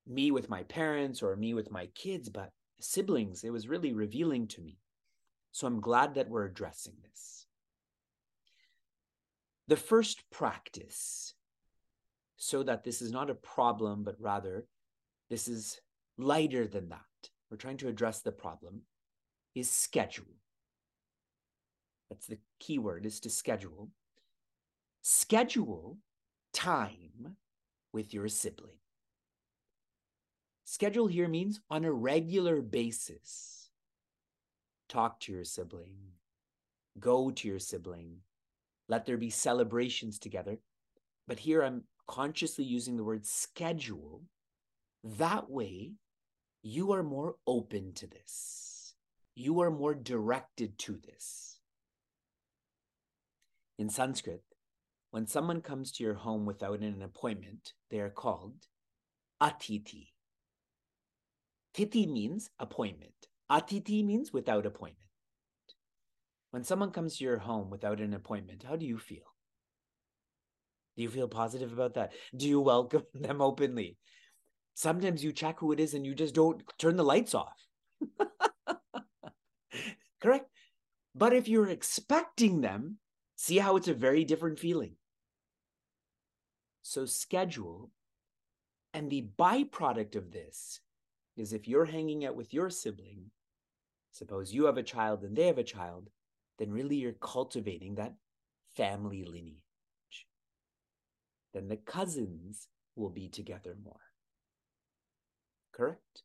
me 0.06 0.30
with 0.30 0.48
my 0.48 0.62
parents 0.64 1.22
or 1.22 1.34
me 1.36 1.54
with 1.54 1.70
my 1.70 1.86
kids, 1.94 2.28
but 2.28 2.50
siblings, 2.80 3.44
it 3.44 3.50
was 3.50 3.68
really 3.68 3.92
revealing 3.92 4.46
to 4.48 4.60
me. 4.60 4.78
So 5.52 5.66
I'm 5.66 5.80
glad 5.80 6.14
that 6.14 6.28
we're 6.28 6.44
addressing 6.44 6.94
this. 7.02 7.46
The 9.66 9.76
first 9.76 10.22
practice, 10.30 11.34
so 12.36 12.62
that 12.62 12.84
this 12.84 13.02
is 13.02 13.10
not 13.10 13.30
a 13.30 13.34
problem, 13.34 14.04
but 14.04 14.16
rather 14.20 14.66
this 15.28 15.48
is 15.48 15.80
lighter 16.16 16.66
than 16.66 16.88
that. 16.88 17.00
We're 17.50 17.56
trying 17.56 17.78
to 17.78 17.88
address 17.88 18.20
the 18.20 18.32
problem, 18.32 18.82
is 19.54 19.70
schedule. 19.70 20.36
That's 22.08 22.26
the 22.26 22.38
key 22.60 22.78
word 22.78 23.04
is 23.04 23.20
to 23.20 23.30
schedule. 23.30 23.90
Schedule 25.02 25.98
time 26.52 27.36
with 27.92 28.14
your 28.14 28.28
sibling. 28.28 28.78
Schedule 30.70 31.06
here 31.06 31.28
means 31.28 31.62
on 31.70 31.86
a 31.86 31.90
regular 31.90 32.60
basis. 32.60 33.70
Talk 34.86 35.18
to 35.20 35.32
your 35.32 35.42
sibling, 35.42 35.96
go 37.00 37.30
to 37.30 37.48
your 37.48 37.58
sibling, 37.58 38.18
let 38.86 39.06
there 39.06 39.16
be 39.16 39.30
celebrations 39.30 40.18
together. 40.18 40.58
But 41.26 41.38
here 41.38 41.62
I'm 41.62 41.84
consciously 42.06 42.66
using 42.66 42.98
the 42.98 43.02
word 43.02 43.24
schedule. 43.24 44.24
That 45.02 45.48
way, 45.48 45.94
you 46.62 46.92
are 46.92 47.02
more 47.02 47.36
open 47.46 47.94
to 47.94 48.06
this. 48.06 48.94
You 49.34 49.60
are 49.60 49.70
more 49.70 49.94
directed 49.94 50.78
to 50.80 50.98
this. 50.98 51.60
In 53.78 53.88
Sanskrit, 53.88 54.42
when 55.12 55.26
someone 55.26 55.62
comes 55.62 55.92
to 55.92 56.04
your 56.04 56.16
home 56.16 56.44
without 56.44 56.80
an 56.80 57.00
appointment, 57.00 57.72
they 57.90 58.00
are 58.00 58.10
called 58.10 58.66
atithi. 59.42 60.08
Tithi 61.74 62.08
means 62.08 62.50
appointment. 62.58 63.12
Atithi 63.50 64.04
means 64.04 64.32
without 64.32 64.66
appointment. 64.66 65.08
When 66.50 66.64
someone 66.64 66.90
comes 66.90 67.16
to 67.16 67.24
your 67.24 67.38
home 67.38 67.70
without 67.70 68.00
an 68.00 68.14
appointment, 68.14 68.62
how 68.62 68.76
do 68.76 68.86
you 68.86 68.98
feel? 68.98 69.34
Do 70.96 71.02
you 71.02 71.08
feel 71.08 71.28
positive 71.28 71.72
about 71.72 71.94
that? 71.94 72.12
Do 72.36 72.48
you 72.48 72.60
welcome 72.60 73.04
them 73.14 73.40
openly? 73.40 73.96
Sometimes 74.74 75.22
you 75.22 75.32
check 75.32 75.58
who 75.58 75.72
it 75.72 75.80
is 75.80 75.94
and 75.94 76.06
you 76.06 76.14
just 76.14 76.34
don't 76.34 76.62
turn 76.78 76.96
the 76.96 77.04
lights 77.04 77.34
off. 77.34 77.56
Correct? 80.20 80.50
But 81.14 81.32
if 81.32 81.48
you're 81.48 81.68
expecting 81.68 82.60
them, 82.60 82.98
see 83.36 83.58
how 83.58 83.76
it's 83.76 83.88
a 83.88 83.94
very 83.94 84.24
different 84.24 84.58
feeling. 84.58 84.94
So 86.82 87.06
schedule. 87.06 87.90
And 88.94 89.10
the 89.10 89.28
byproduct 89.38 90.16
of 90.16 90.32
this 90.32 90.80
is 91.40 91.52
if 91.52 91.68
you're 91.68 91.84
hanging 91.84 92.24
out 92.24 92.36
with 92.36 92.52
your 92.54 92.70
sibling, 92.70 93.30
suppose 94.12 94.52
you 94.52 94.64
have 94.64 94.78
a 94.78 94.82
child 94.82 95.22
and 95.22 95.36
they 95.36 95.46
have 95.46 95.58
a 95.58 95.64
child, 95.64 96.08
then 96.58 96.70
really 96.70 96.96
you're 96.96 97.12
cultivating 97.12 97.94
that 97.94 98.14
family 98.76 99.24
lineage. 99.24 99.56
Then 101.54 101.68
the 101.68 101.76
cousins 101.76 102.68
will 102.96 103.10
be 103.10 103.28
together 103.28 103.76
more. 103.82 104.00
Correct? 105.72 106.22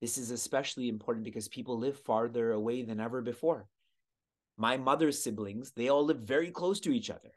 This 0.00 0.18
is 0.18 0.30
especially 0.30 0.88
important 0.88 1.24
because 1.24 1.48
people 1.48 1.78
live 1.78 1.98
farther 1.98 2.52
away 2.52 2.82
than 2.82 3.00
ever 3.00 3.22
before. 3.22 3.68
My 4.58 4.76
mother's 4.76 5.22
siblings, 5.22 5.72
they 5.74 5.88
all 5.88 6.04
live 6.04 6.18
very 6.18 6.50
close 6.50 6.80
to 6.80 6.92
each 6.92 7.08
other. 7.08 7.30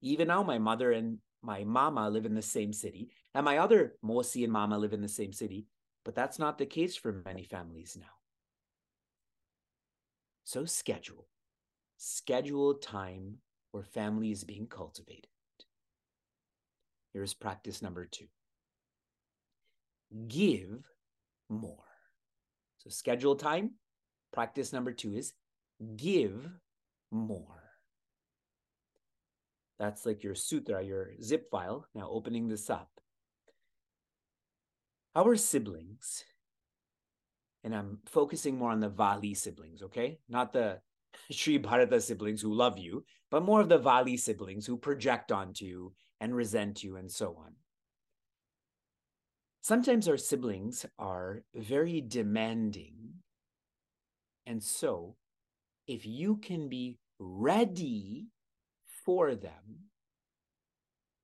Even 0.00 0.28
now, 0.28 0.42
my 0.42 0.58
mother 0.58 0.92
and 0.92 1.18
my 1.42 1.64
mama 1.64 2.08
live 2.08 2.24
in 2.24 2.34
the 2.34 2.42
same 2.42 2.72
city, 2.72 3.10
and 3.34 3.44
my 3.44 3.58
other 3.58 3.94
Mosi 4.04 4.44
and 4.44 4.52
mama 4.52 4.78
live 4.78 4.92
in 4.92 5.02
the 5.02 5.08
same 5.08 5.32
city, 5.32 5.66
but 6.08 6.14
that's 6.14 6.38
not 6.38 6.56
the 6.56 6.64
case 6.64 6.96
for 6.96 7.22
many 7.26 7.44
families 7.44 7.94
now. 8.00 8.06
So 10.44 10.64
schedule. 10.64 11.28
Schedule 11.98 12.76
time 12.76 13.40
where 13.72 13.84
family 13.84 14.30
is 14.30 14.42
being 14.42 14.68
cultivated. 14.68 15.28
Here's 17.12 17.34
practice 17.34 17.82
number 17.82 18.06
two. 18.06 18.24
Give 20.28 20.82
more. 21.50 21.84
So 22.78 22.88
schedule 22.88 23.36
time. 23.36 23.72
Practice 24.32 24.72
number 24.72 24.92
two 24.92 25.14
is 25.14 25.34
give 25.96 26.48
more. 27.10 27.64
That's 29.78 30.06
like 30.06 30.24
your 30.24 30.34
sutra, 30.34 30.82
your 30.82 31.10
zip 31.22 31.50
file. 31.50 31.84
Now 31.94 32.08
opening 32.08 32.48
this 32.48 32.70
up. 32.70 32.88
Our 35.18 35.34
siblings, 35.34 36.24
and 37.64 37.74
I'm 37.74 37.98
focusing 38.06 38.56
more 38.56 38.70
on 38.70 38.78
the 38.78 38.88
Vali 38.88 39.34
siblings, 39.34 39.82
okay? 39.82 40.20
Not 40.28 40.52
the 40.52 40.78
Sri 41.32 41.58
Bharata 41.58 42.00
siblings 42.00 42.40
who 42.40 42.54
love 42.54 42.78
you, 42.78 43.04
but 43.28 43.42
more 43.42 43.60
of 43.60 43.68
the 43.68 43.78
Vali 43.78 44.16
siblings 44.16 44.64
who 44.64 44.76
project 44.76 45.32
onto 45.32 45.64
you 45.64 45.92
and 46.20 46.36
resent 46.36 46.84
you 46.84 46.94
and 46.94 47.10
so 47.10 47.36
on. 47.36 47.54
Sometimes 49.60 50.06
our 50.06 50.16
siblings 50.16 50.86
are 51.00 51.42
very 51.52 52.00
demanding. 52.00 52.94
And 54.46 54.62
so, 54.62 55.16
if 55.88 56.06
you 56.06 56.36
can 56.36 56.68
be 56.68 57.00
ready 57.18 58.28
for 59.04 59.34
them, 59.34 59.90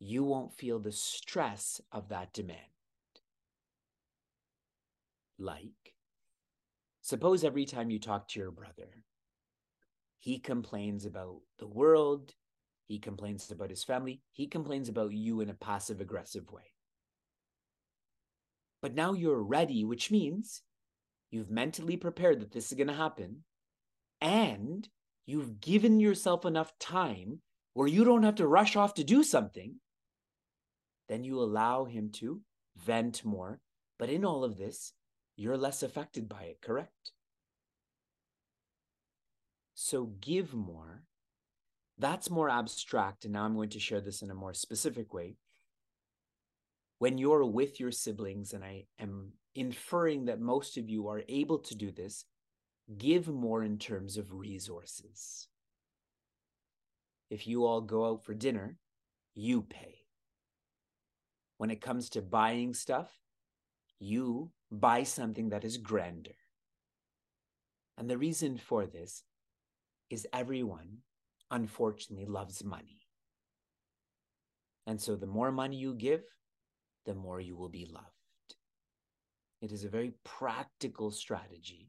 you 0.00 0.24
won't 0.24 0.52
feel 0.52 0.80
the 0.80 0.90
stress 0.90 1.80
of 1.92 2.08
that 2.08 2.32
demand. 2.32 2.73
Like, 5.38 5.94
suppose 7.02 7.44
every 7.44 7.64
time 7.64 7.90
you 7.90 7.98
talk 7.98 8.28
to 8.28 8.40
your 8.40 8.50
brother, 8.50 9.04
he 10.18 10.38
complains 10.38 11.04
about 11.04 11.40
the 11.59 11.66
world, 11.66 12.32
he 12.87 12.98
complains 12.98 13.50
about 13.50 13.70
his 13.70 13.85
family, 13.85 14.22
he 14.32 14.46
complains 14.46 14.88
about 14.88 15.12
you 15.12 15.40
in 15.40 15.50
a 15.50 15.54
passive 15.54 16.00
aggressive 16.00 16.50
way. 16.50 16.72
But 18.80 18.94
now 18.94 19.12
you're 19.14 19.42
ready, 19.42 19.85
which 19.85 20.11
means 20.11 20.62
you've 21.30 21.50
mentally 21.50 21.96
prepared 21.96 22.40
that 22.40 22.52
this 22.52 22.70
is 22.70 22.76
going 22.76 22.88
to 22.88 22.94
happen. 22.94 23.44
And 24.20 24.88
you've 25.26 25.61
given 25.61 26.00
yourself 26.00 26.44
enough 26.44 26.78
time 26.78 27.40
where 27.72 27.88
you 27.88 28.04
don't 28.04 28.22
have 28.22 28.37
to 28.37 28.46
rush 28.46 28.76
off 28.76 28.94
to 28.94 29.04
do 29.04 29.22
something. 29.22 29.76
Then 31.09 31.24
you 31.24 31.40
allow 31.40 31.87
him 31.87 32.11
to 32.16 32.42
vent 32.76 33.24
more. 33.24 33.61
But 33.98 34.11
in 34.11 34.24
all 34.24 34.44
of 34.44 34.59
this, 34.59 34.92
you're 35.37 35.57
less 35.57 35.83
affected 35.83 36.29
by 36.29 36.42
it, 36.44 36.61
correct? 36.62 37.12
So 39.75 40.12
give 40.20 40.55
more. 40.55 41.05
That's 41.99 42.31
more 42.31 42.49
abstract. 42.49 43.25
And 43.25 43.35
now 43.35 43.44
I'm 43.44 43.55
going 43.55 43.70
to 43.70 43.81
share 43.81 44.01
this 44.01 44.23
in 44.23 44.31
a 44.31 44.35
more 44.35 44.55
specific 44.55 45.12
way 45.12 45.37
when 46.99 47.18
you're 47.18 47.44
with 47.44 47.81
your 47.81 47.90
siblings, 47.90 48.53
and 48.53 48.64
I 48.64 48.85
am 48.99 49.33
inferring 49.55 50.25
that 50.25 50.40
most 50.40 50.77
of 50.77 50.88
you 50.88 51.09
are 51.09 51.23
able 51.29 51.59
to 51.59 51.75
do 51.75 51.90
this, 51.90 52.25
give 52.97 53.29
more 53.29 53.62
in 53.62 53.79
terms 53.79 54.16
of 54.16 54.33
resources. 54.33 55.49
If 57.31 57.47
you 57.47 57.66
all 57.66 57.81
go 57.81 58.07
out 58.07 58.25
for 58.25 58.33
dinner, 58.33 58.79
you 59.35 59.62
pay. 59.62 59.97
When 61.59 61.70
it 61.70 61.81
comes 61.81 62.09
to 62.11 62.23
buying 62.23 62.75
stuff, 62.75 63.11
you 63.99 64.51
buy 64.80 65.02
something 65.02 65.50
that 65.50 65.64
is 65.64 65.76
grander. 65.78 66.37
And 67.96 68.08
the 68.08 68.18
reason 68.18 68.58
for 68.58 68.87
this 68.87 69.22
is 70.10 70.26
everyone, 70.32 70.98
unfortunately, 71.50 72.26
loves 72.26 72.64
money. 72.64 73.00
And 74.87 75.00
so 75.00 75.16
the 75.16 75.26
more 75.26 75.52
money 75.52 75.76
you 75.76 75.94
give, 75.94 76.22
the 77.06 77.14
more 77.14 77.40
you 77.40 77.56
will 77.56 77.68
be 77.68 77.87
loved. 77.90 78.08
It 79.62 79.72
is 79.72 79.84
a 79.84 79.88
very 79.88 80.14
practical 80.24 81.10
strategy. 81.10 81.88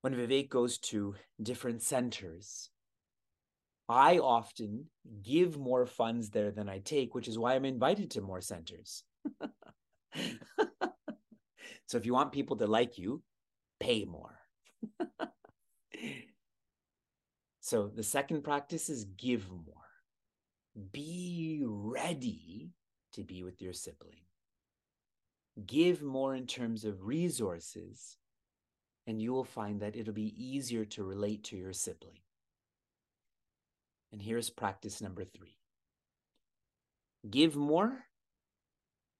When 0.00 0.14
Vivek 0.14 0.48
goes 0.48 0.78
to 0.78 1.14
different 1.42 1.82
centers, 1.82 2.70
I 3.88 4.18
often 4.18 4.86
give 5.22 5.58
more 5.58 5.84
funds 5.84 6.30
there 6.30 6.50
than 6.50 6.68
I 6.68 6.78
take, 6.78 7.14
which 7.14 7.28
is 7.28 7.38
why 7.38 7.54
I'm 7.54 7.64
invited 7.66 8.10
to 8.12 8.22
more 8.22 8.40
centers. 8.40 9.04
so 11.86 11.98
if 11.98 12.06
you 12.06 12.12
want 12.12 12.32
people 12.32 12.56
to 12.56 12.66
like 12.66 12.98
you, 12.98 13.22
pay 13.80 14.04
more. 14.04 14.38
so 17.60 17.88
the 17.88 18.02
second 18.02 18.42
practice 18.42 18.88
is 18.88 19.04
give 19.04 19.50
more. 19.50 19.74
Be 20.92 21.62
ready 21.64 22.70
to 23.12 23.22
be 23.22 23.42
with 23.42 23.62
your 23.62 23.72
sibling. 23.72 24.22
Give 25.66 26.02
more 26.02 26.34
in 26.34 26.46
terms 26.46 26.84
of 26.84 27.06
resources, 27.06 28.16
and 29.06 29.22
you 29.22 29.32
will 29.32 29.44
find 29.44 29.80
that 29.80 29.94
it'll 29.94 30.12
be 30.12 30.34
easier 30.36 30.84
to 30.86 31.04
relate 31.04 31.44
to 31.44 31.56
your 31.56 31.72
sibling. 31.72 32.18
And 34.10 34.20
here's 34.20 34.50
practice 34.50 35.00
number 35.00 35.24
three 35.24 35.56
give 37.28 37.56
more, 37.56 38.04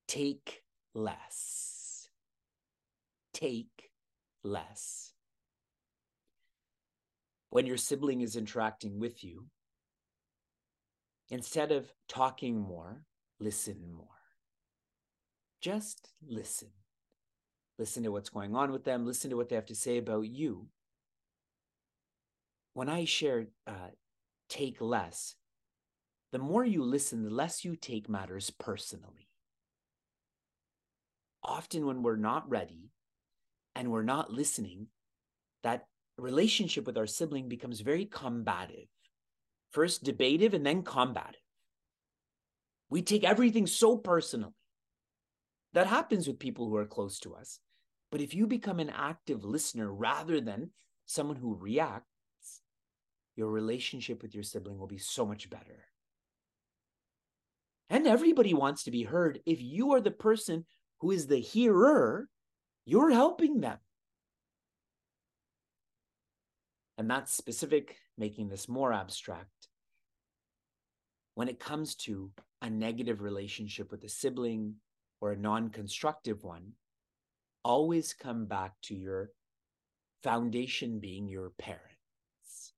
take 0.09 0.63
less. 0.95 1.84
Take 3.35 3.91
less. 4.43 5.13
When 7.51 7.67
your 7.67 7.77
sibling 7.77 8.21
is 8.21 8.37
interacting 8.37 8.99
with 8.99 9.23
you, 9.23 9.47
instead 11.31 11.73
of 11.73 11.93
talking 12.09 12.59
more, 12.59 13.05
listen 13.39 13.93
more. 13.93 14.09
Just 15.61 16.11
listen. 16.27 16.71
Listen 17.79 18.05
to 18.05 18.13
what's 18.13 18.29
going 18.29 18.55
on 18.55 18.71
with 18.71 18.85
them, 18.85 19.05
listen 19.05 19.31
to 19.31 19.37
what 19.37 19.49
they 19.49 19.57
have 19.57 19.67
to 19.67 19.75
say 19.75 19.99
about 19.99 20.29
you. 20.29 20.69
When 22.73 22.89
I 22.89 23.05
share 23.05 23.47
uh, 23.67 23.91
take 24.49 24.81
less, 24.81 25.35
the 26.33 26.39
more 26.39 26.65
you 26.65 26.83
listen, 26.83 27.23
the 27.23 27.31
less 27.31 27.65
you 27.65 27.77
take 27.77 28.09
matters 28.09 28.51
personally. 28.51 29.31
Often, 31.43 31.87
when 31.87 32.03
we're 32.03 32.17
not 32.17 32.49
ready 32.49 32.91
and 33.75 33.91
we're 33.91 34.03
not 34.03 34.31
listening, 34.31 34.87
that 35.63 35.87
relationship 36.19 36.87
with 36.87 36.97
our 36.97 37.07
sibling 37.07 37.49
becomes 37.49 37.81
very 37.81 38.05
combative. 38.07 38.89
First 39.73 40.05
debative 40.05 40.55
and 40.55 40.65
then 40.65 40.83
combative. 40.83 41.41
We 42.91 43.03
take 43.03 43.25
everything 43.25 43.67
so 43.67 43.97
personally. 43.97 44.53
That 45.73 45.89
happens 45.89 46.29
with 46.29 46.39
people 46.39 46.69
who 46.69 46.77
are 46.77 46.87
close 46.87 47.19
to 47.21 47.35
us. 47.35 47.59
But 48.13 48.21
if 48.21 48.33
you 48.33 48.47
become 48.47 48.79
an 48.79 48.91
active 48.91 49.45
listener 49.45 49.93
rather 49.93 50.41
than 50.41 50.71
someone 51.07 51.37
who 51.37 51.57
reacts, 51.57 52.07
your 53.35 53.51
relationship 53.51 54.23
with 54.23 54.35
your 54.35 54.45
sibling 54.45 54.79
will 54.79 54.87
be 54.87 54.99
so 54.99 55.27
much 55.27 55.51
better. 55.51 55.87
And 57.91 58.07
everybody 58.07 58.55
wants 58.55 58.85
to 58.85 58.93
be 58.93 59.03
heard. 59.03 59.41
If 59.45 59.61
you 59.61 59.95
are 59.95 60.01
the 60.01 60.13
person 60.13 60.65
who 61.01 61.11
is 61.11 61.27
the 61.27 61.41
hearer, 61.41 62.29
you're 62.87 63.11
helping 63.11 63.61
them. 63.61 63.79
And 66.97 67.11
that's 67.11 67.35
specific, 67.35 67.97
making 68.17 68.49
this 68.49 68.69
more 68.69 68.93
abstract. 68.93 69.49
When 71.35 71.49
it 71.49 71.59
comes 71.59 71.97
to 71.97 72.31
a 72.63 72.71
negative 72.71 73.21
relationship 73.21 73.91
with 73.91 74.05
a 74.05 74.09
sibling 74.09 74.75
or 75.21 75.33
a 75.33 75.37
non 75.37 75.71
constructive 75.71 76.45
one, 76.45 76.73
always 77.65 78.15
come 78.15 78.47
back 78.47 78.73
to 78.83 78.95
your 78.95 79.31
foundation 80.23 81.01
being 81.01 81.29
your 81.29 81.51
parents. 81.59 82.73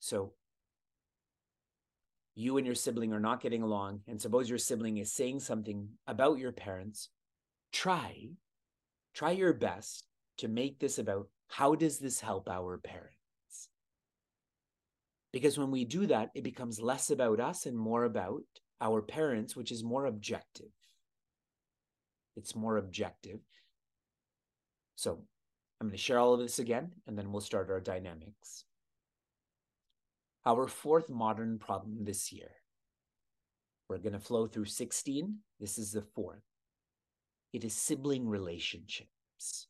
So 0.00 0.32
you 2.34 2.58
and 2.58 2.66
your 2.66 2.74
sibling 2.74 3.12
are 3.12 3.20
not 3.20 3.40
getting 3.40 3.62
along, 3.62 4.00
and 4.06 4.20
suppose 4.20 4.48
your 4.48 4.58
sibling 4.58 4.98
is 4.98 5.12
saying 5.12 5.40
something 5.40 5.88
about 6.06 6.38
your 6.38 6.52
parents, 6.52 7.08
try, 7.76 8.28
try 9.14 9.32
your 9.32 9.52
best 9.52 10.06
to 10.38 10.48
make 10.48 10.78
this 10.78 10.98
about 10.98 11.28
how 11.48 11.74
does 11.74 11.98
this 11.98 12.20
help 12.20 12.48
our 12.48 12.78
parents? 12.78 13.68
Because 15.30 15.58
when 15.58 15.70
we 15.70 15.84
do 15.84 16.06
that, 16.06 16.30
it 16.34 16.42
becomes 16.42 16.80
less 16.80 17.10
about 17.10 17.38
us 17.38 17.66
and 17.66 17.76
more 17.76 18.04
about 18.04 18.44
our 18.80 19.02
parents, 19.02 19.54
which 19.54 19.70
is 19.70 19.84
more 19.84 20.06
objective. 20.06 20.72
It's 22.34 22.56
more 22.56 22.78
objective. 22.78 23.40
So 24.94 25.22
I'm 25.78 25.88
going 25.88 25.96
to 25.96 26.02
share 26.02 26.18
all 26.18 26.32
of 26.32 26.40
this 26.40 26.58
again, 26.58 26.92
and 27.06 27.18
then 27.18 27.30
we'll 27.30 27.42
start 27.42 27.70
our 27.70 27.80
dynamics. 27.80 28.64
Our 30.46 30.66
fourth 30.66 31.10
modern 31.10 31.58
problem 31.58 32.04
this 32.04 32.32
year. 32.32 32.52
We're 33.90 33.98
going 33.98 34.14
to 34.14 34.18
flow 34.18 34.46
through 34.46 34.64
16. 34.64 35.36
This 35.60 35.76
is 35.76 35.92
the 35.92 36.02
fourth. 36.14 36.42
It 37.52 37.64
is 37.64 37.74
sibling 37.74 38.28
relationships. 38.28 39.68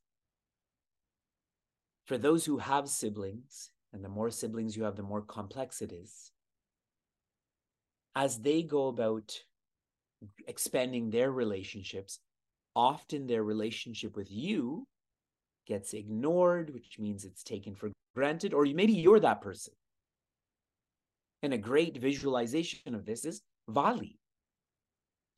For 2.06 2.18
those 2.18 2.44
who 2.44 2.58
have 2.58 2.88
siblings, 2.88 3.70
and 3.92 4.04
the 4.04 4.08
more 4.08 4.30
siblings 4.30 4.76
you 4.76 4.84
have, 4.84 4.96
the 4.96 5.02
more 5.02 5.22
complex 5.22 5.82
it 5.82 5.92
is, 5.92 6.32
as 8.14 8.38
they 8.40 8.62
go 8.62 8.88
about 8.88 9.40
expanding 10.46 11.10
their 11.10 11.30
relationships, 11.30 12.18
often 12.74 13.26
their 13.26 13.42
relationship 13.42 14.16
with 14.16 14.30
you 14.30 14.86
gets 15.66 15.94
ignored, 15.94 16.72
which 16.72 16.98
means 16.98 17.24
it's 17.24 17.42
taken 17.42 17.74
for 17.74 17.90
granted, 18.14 18.54
or 18.54 18.64
maybe 18.64 18.92
you're 18.92 19.20
that 19.20 19.40
person. 19.40 19.74
And 21.42 21.52
a 21.52 21.58
great 21.58 21.98
visualization 21.98 22.94
of 22.94 23.04
this 23.04 23.24
is 23.24 23.42
Vali. 23.68 24.18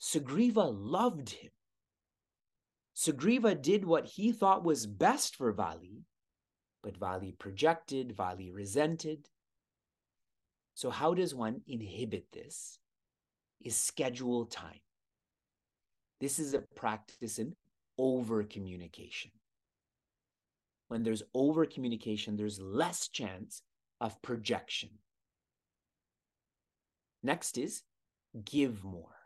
Sugriva 0.01 0.71
loved 0.73 1.31
him. 1.31 1.51
Sugriva 2.99 3.55
did 3.55 3.85
what 3.85 4.07
he 4.07 4.33
thought 4.33 4.65
was 4.65 4.85
best 4.85 5.37
for 5.37 5.53
Vali, 5.53 6.03
but 6.83 6.97
Vali 6.97 7.31
projected, 7.31 8.11
Vali 8.17 8.51
resented. 8.51 9.29
So, 10.75 10.91
how 10.91 11.15
does 11.15 11.33
one 11.33 11.61
inhibit 11.69 12.27
this? 12.33 12.81
Is 13.61 13.77
schedule 13.77 14.47
time. 14.47 14.81
This 16.21 16.41
is 16.41 16.55
a 16.55 16.65
practice 16.75 17.39
in 17.39 17.55
over 17.99 18.43
communication. 18.43 19.31
When 20.89 21.05
there's 21.05 21.23
over 21.35 21.67
communication, 21.67 22.37
there's 22.37 22.61
less 22.61 23.07
chance 23.07 23.63
of 24.01 24.21
projection. 24.23 24.91
Next 27.23 27.59
is 27.59 27.83
give 28.45 28.83
more. 28.83 29.18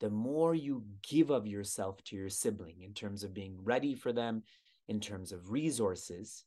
The 0.00 0.10
more 0.10 0.54
you 0.54 0.84
give 1.02 1.30
of 1.30 1.46
yourself 1.46 2.02
to 2.04 2.16
your 2.16 2.30
sibling 2.30 2.80
in 2.82 2.94
terms 2.94 3.22
of 3.22 3.34
being 3.34 3.58
ready 3.62 3.94
for 3.94 4.12
them, 4.12 4.42
in 4.88 4.98
terms 4.98 5.30
of 5.30 5.50
resources, 5.50 6.44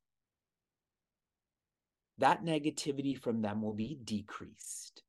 that 2.17 2.43
negativity 2.43 3.17
from 3.17 3.41
them 3.41 3.61
will 3.61 3.73
be 3.73 3.97
decreased. 4.03 5.03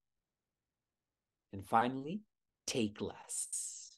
And 1.52 1.64
finally, 1.64 2.20
take 2.66 3.00
less. 3.00 3.96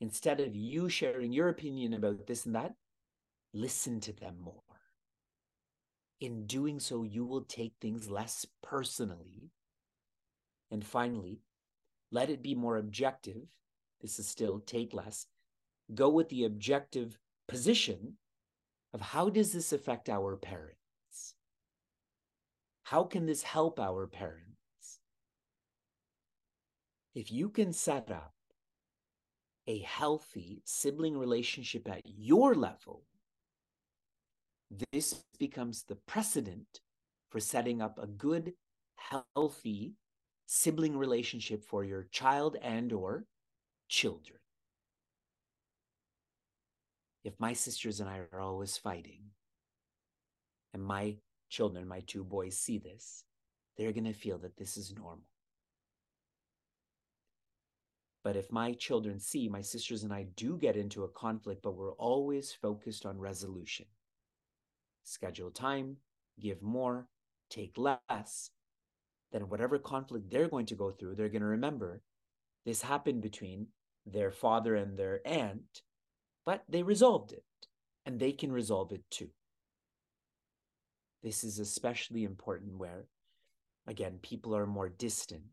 Instead 0.00 0.40
of 0.40 0.56
you 0.56 0.88
sharing 0.88 1.32
your 1.32 1.48
opinion 1.48 1.94
about 1.94 2.26
this 2.26 2.46
and 2.46 2.54
that, 2.54 2.74
listen 3.52 4.00
to 4.00 4.12
them 4.12 4.36
more. 4.40 4.54
In 6.20 6.46
doing 6.46 6.80
so, 6.80 7.02
you 7.02 7.24
will 7.24 7.42
take 7.42 7.74
things 7.80 8.10
less 8.10 8.46
personally. 8.62 9.50
And 10.70 10.84
finally, 10.84 11.40
let 12.10 12.30
it 12.30 12.42
be 12.42 12.54
more 12.54 12.76
objective. 12.76 13.42
This 14.00 14.18
is 14.18 14.28
still 14.28 14.60
take 14.60 14.94
less. 14.94 15.26
Go 15.94 16.08
with 16.08 16.28
the 16.28 16.44
objective 16.44 17.18
position 17.48 18.14
of 18.92 19.00
how 19.00 19.28
does 19.28 19.52
this 19.52 19.72
affect 19.72 20.08
our 20.08 20.36
parents? 20.36 20.76
How 22.84 23.04
can 23.04 23.26
this 23.26 23.42
help 23.42 23.78
our 23.78 24.06
parents? 24.06 24.46
If 27.14 27.30
you 27.30 27.48
can 27.48 27.72
set 27.72 28.10
up 28.10 28.32
a 29.66 29.80
healthy 29.80 30.62
sibling 30.64 31.16
relationship 31.16 31.88
at 31.88 32.02
your 32.04 32.54
level, 32.54 33.04
this 34.92 35.24
becomes 35.38 35.82
the 35.82 35.96
precedent 35.96 36.80
for 37.30 37.40
setting 37.40 37.82
up 37.82 37.98
a 37.98 38.06
good, 38.06 38.54
healthy 38.96 39.94
sibling 40.52 40.96
relationship 40.96 41.64
for 41.64 41.84
your 41.84 42.08
child 42.10 42.56
and 42.60 42.92
or 42.92 43.24
children 43.88 44.40
if 47.24 47.38
my 47.38 47.52
sisters 47.52 48.00
and 48.00 48.08
I 48.08 48.20
are 48.32 48.40
always 48.40 48.76
fighting, 48.76 49.20
and 50.72 50.82
my 50.82 51.16
children, 51.48 51.86
my 51.86 52.00
two 52.06 52.24
boys, 52.24 52.56
see 52.56 52.78
this, 52.78 53.24
they're 53.76 53.92
going 53.92 54.04
to 54.04 54.12
feel 54.12 54.38
that 54.38 54.56
this 54.56 54.76
is 54.76 54.94
normal. 54.94 55.24
But 58.22 58.36
if 58.36 58.52
my 58.52 58.74
children 58.74 59.18
see 59.18 59.48
my 59.48 59.62
sisters 59.62 60.02
and 60.02 60.12
I 60.12 60.26
do 60.36 60.58
get 60.58 60.76
into 60.76 61.04
a 61.04 61.08
conflict, 61.08 61.62
but 61.62 61.74
we're 61.74 61.94
always 61.94 62.52
focused 62.52 63.06
on 63.06 63.18
resolution, 63.18 63.86
schedule 65.04 65.50
time, 65.50 65.96
give 66.38 66.62
more, 66.62 67.08
take 67.48 67.76
less, 67.78 68.50
then 69.32 69.48
whatever 69.48 69.78
conflict 69.78 70.30
they're 70.30 70.48
going 70.48 70.66
to 70.66 70.74
go 70.74 70.90
through, 70.90 71.14
they're 71.14 71.28
going 71.28 71.42
to 71.42 71.48
remember 71.48 72.00
this 72.64 72.82
happened 72.82 73.22
between 73.22 73.68
their 74.06 74.30
father 74.30 74.74
and 74.74 74.96
their 74.98 75.20
aunt 75.24 75.82
but 76.44 76.64
they 76.68 76.82
resolved 76.82 77.32
it, 77.32 77.44
and 78.06 78.18
they 78.18 78.32
can 78.32 78.50
resolve 78.50 78.92
it 78.92 79.02
too. 79.10 79.28
This 81.22 81.44
is 81.44 81.58
especially 81.58 82.24
important 82.24 82.78
where, 82.78 83.06
again, 83.86 84.18
people 84.22 84.56
are 84.56 84.66
more 84.66 84.88
distant. 84.88 85.44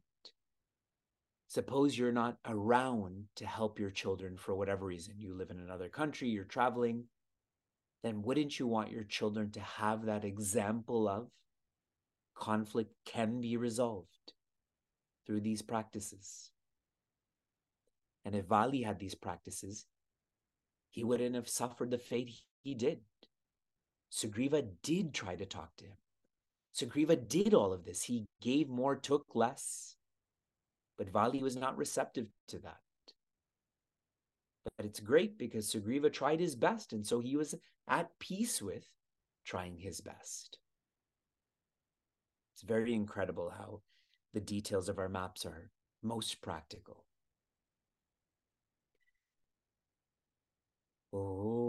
Suppose 1.49 1.97
you're 1.97 2.11
not 2.11 2.37
around 2.45 3.25
to 3.35 3.45
help 3.45 3.79
your 3.79 3.91
children 3.91 4.37
for 4.37 4.55
whatever 4.55 4.85
reason. 4.85 5.15
You 5.17 5.33
live 5.33 5.49
in 5.49 5.59
another 5.59 5.89
country, 5.89 6.29
you're 6.29 6.45
traveling. 6.45 7.05
Then 8.03 8.21
wouldn't 8.21 8.59
you 8.59 8.67
want 8.67 8.91
your 8.91 9.03
children 9.03 9.51
to 9.51 9.59
have 9.59 10.05
that 10.05 10.23
example 10.23 11.07
of 11.07 11.27
conflict 12.39 12.93
can 13.05 13.41
be 13.41 13.57
resolved 13.57 14.33
through 15.25 15.41
these 15.41 15.61
practices? 15.61 16.51
And 18.25 18.35
if 18.35 18.45
Vali 18.45 18.81
had 18.81 18.99
these 18.99 19.15
practices, 19.15 19.85
he 20.89 21.03
wouldn't 21.03 21.35
have 21.35 21.49
suffered 21.49 21.91
the 21.91 21.97
fate 21.97 22.33
he 22.63 22.73
did. 22.73 22.99
Sugriva 24.11 24.67
did 24.83 25.13
try 25.13 25.35
to 25.35 25.45
talk 25.45 25.75
to 25.77 25.85
him. 25.85 25.97
Sugriva 26.75 27.27
did 27.27 27.53
all 27.53 27.73
of 27.73 27.85
this. 27.85 28.03
He 28.03 28.25
gave 28.41 28.69
more, 28.69 28.95
took 28.95 29.25
less. 29.33 29.95
But 30.97 31.09
Vali 31.09 31.41
was 31.41 31.55
not 31.55 31.77
receptive 31.77 32.27
to 32.49 32.59
that. 32.59 32.79
But 34.77 34.85
it's 34.85 34.99
great 34.99 35.37
because 35.37 35.71
Sugriva 35.71 36.11
tried 36.11 36.39
his 36.39 36.55
best, 36.55 36.93
and 36.93 37.05
so 37.05 37.19
he 37.19 37.35
was 37.35 37.55
at 37.87 38.17
peace 38.19 38.61
with 38.61 38.87
trying 39.45 39.77
his 39.77 40.01
best. 40.01 40.59
It's 42.57 42.63
very 42.63 42.95
incredible 42.95 43.53
how 43.55 43.81
the 44.33 44.41
details 44.41 44.89
of 44.89 44.97
our 44.97 45.07
maps 45.07 45.45
are 45.45 45.69
most 46.01 46.41
practical. 46.41 47.05
Oh. 51.13 51.67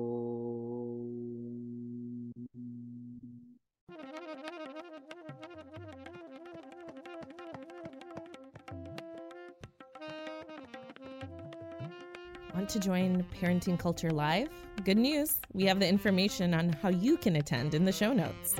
Want 12.54 12.70
to 12.70 12.80
join 12.80 13.26
Parenting 13.38 13.78
Culture 13.78 14.10
Live? 14.10 14.48
Good 14.86 14.96
news! 14.96 15.36
We 15.52 15.66
have 15.66 15.80
the 15.80 15.86
information 15.86 16.54
on 16.54 16.72
how 16.72 16.88
you 16.88 17.18
can 17.18 17.36
attend 17.36 17.74
in 17.74 17.84
the 17.84 17.92
show 17.92 18.14
notes. 18.14 18.56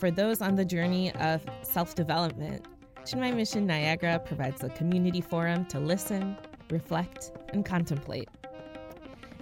For 0.00 0.10
those 0.10 0.40
on 0.40 0.54
the 0.54 0.64
journey 0.64 1.14
of 1.16 1.44
self 1.60 1.94
development, 1.94 2.64
Chinmaya 3.04 3.36
Mission 3.36 3.66
Niagara 3.66 4.18
provides 4.18 4.64
a 4.64 4.70
community 4.70 5.20
forum 5.20 5.66
to 5.66 5.78
listen, 5.78 6.38
reflect, 6.70 7.32
and 7.50 7.66
contemplate. 7.66 8.30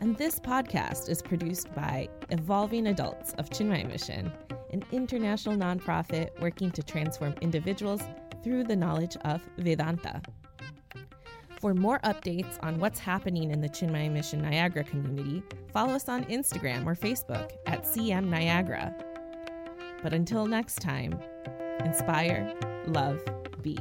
And 0.00 0.16
this 0.16 0.40
podcast 0.40 1.08
is 1.08 1.22
produced 1.22 1.72
by 1.76 2.08
Evolving 2.30 2.88
Adults 2.88 3.34
of 3.34 3.50
Chinmaya 3.50 3.86
Mission, 3.86 4.32
an 4.72 4.82
international 4.90 5.54
nonprofit 5.54 6.30
working 6.40 6.72
to 6.72 6.82
transform 6.82 7.34
individuals 7.40 8.02
through 8.42 8.64
the 8.64 8.74
knowledge 8.74 9.16
of 9.24 9.40
Vedanta. 9.58 10.20
For 11.60 11.72
more 11.72 12.00
updates 12.00 12.58
on 12.64 12.80
what's 12.80 12.98
happening 12.98 13.52
in 13.52 13.60
the 13.60 13.68
Chinmaya 13.68 14.10
Mission 14.10 14.42
Niagara 14.42 14.82
community, 14.82 15.40
follow 15.72 15.92
us 15.92 16.08
on 16.08 16.24
Instagram 16.24 16.84
or 16.84 16.96
Facebook 16.96 17.52
at 17.66 17.84
CM 17.84 18.26
Niagara. 18.26 18.92
But 20.02 20.12
until 20.12 20.46
next 20.46 20.80
time, 20.80 21.18
inspire, 21.84 22.54
love, 22.86 23.20
be. 23.62 23.78